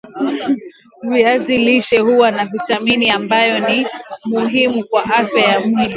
viazi 1.03 1.57
lishe 1.57 1.99
huwa 1.99 2.31
na 2.31 2.45
vitamini 2.45 3.09
ambayo 3.09 3.59
ni 3.59 3.87
muhimu 4.25 4.83
kwa 4.87 5.03
afya 5.05 5.43
ya 5.43 5.59
mwili 5.59 5.89